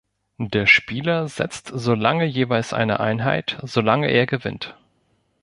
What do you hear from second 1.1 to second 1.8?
setzt